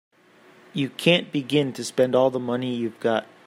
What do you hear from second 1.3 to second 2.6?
begin to spend all the